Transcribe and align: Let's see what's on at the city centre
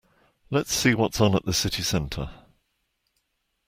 Let's 0.49 0.73
see 0.73 0.95
what's 0.95 1.21
on 1.21 1.35
at 1.35 1.45
the 1.45 1.53
city 1.53 1.83
centre 1.83 2.31